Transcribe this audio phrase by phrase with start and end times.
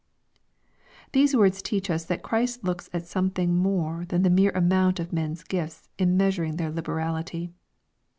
[1.13, 5.13] ''These words teach lis that Christ looks at something more than the mere amount of
[5.13, 7.53] men's gifts in measuring their liberality.